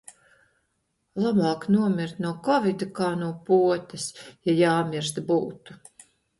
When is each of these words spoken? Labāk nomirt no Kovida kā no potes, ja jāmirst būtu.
Labāk 1.23 1.67
nomirt 1.75 2.23
no 2.25 2.33
Kovida 2.49 2.89
kā 3.01 3.11
no 3.21 3.29
potes, 3.53 4.11
ja 4.51 4.59
jāmirst 4.65 5.25
būtu. 5.33 5.81